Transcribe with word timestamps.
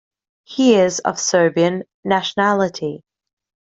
He 0.45 0.77
is 0.77 0.97
of 0.97 1.19
Serbian 1.19 1.83
nationality. 2.03 3.03